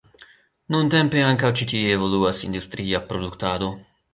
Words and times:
Nuntempe 0.75 1.21
ankaŭ 1.27 1.51
ĉi 1.59 1.67
tie 1.73 1.93
evoluas 1.99 2.41
industria 2.49 3.03
produktado. 3.13 3.71